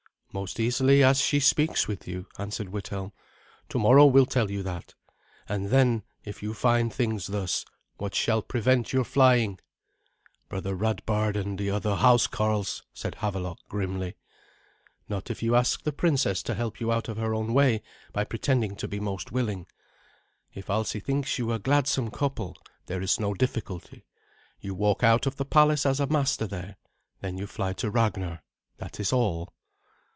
"Most 0.33 0.61
easily, 0.61 1.03
as 1.03 1.19
she 1.19 1.41
speaks 1.41 1.89
with 1.89 2.07
you," 2.07 2.25
answered 2.39 2.69
Withelm. 2.69 3.11
"Tomorrow 3.67 4.05
will 4.05 4.25
tell 4.25 4.49
you 4.49 4.63
that. 4.63 4.93
And 5.49 5.71
then, 5.71 6.03
if 6.23 6.41
you 6.41 6.53
find 6.53 6.91
things 6.93 7.27
thus, 7.27 7.65
what 7.97 8.15
shall 8.15 8.41
prevent 8.41 8.93
your 8.93 9.03
flying?" 9.03 9.59
"Brother 10.47 10.73
Radbard 10.73 11.35
and 11.35 11.57
the 11.59 11.69
other 11.69 11.95
housecarls," 11.97 12.81
said 12.93 13.15
Havelok 13.15 13.57
grimly. 13.67 14.15
"Not 15.09 15.29
if 15.29 15.43
you 15.43 15.53
ask 15.53 15.83
the 15.83 15.91
princess 15.91 16.41
to 16.43 16.53
help 16.55 16.79
you 16.79 16.93
out 16.93 17.09
of 17.09 17.17
her 17.17 17.33
own 17.33 17.53
way 17.53 17.81
by 18.13 18.23
pretending 18.23 18.77
to 18.77 18.87
be 18.87 19.01
most 19.01 19.33
willing. 19.33 19.67
If 20.53 20.69
Alsi 20.69 21.01
thinks 21.01 21.37
you 21.39 21.51
a 21.51 21.59
gladsome 21.59 22.09
couple, 22.09 22.55
there 22.85 23.01
is 23.01 23.19
no 23.19 23.33
difficulty. 23.33 24.05
You 24.61 24.75
walk 24.75 25.03
out 25.03 25.27
of 25.27 25.35
the 25.35 25.43
palace 25.43 25.85
as 25.85 25.99
a 25.99 26.07
master 26.07 26.47
there. 26.47 26.77
Then 27.19 27.37
you 27.37 27.47
fly 27.47 27.73
to 27.73 27.89
Ragnar. 27.91 28.43
That 28.77 28.97
is 28.97 29.11
all." 29.11 29.51